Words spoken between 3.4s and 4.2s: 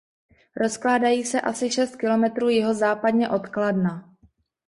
Kladna.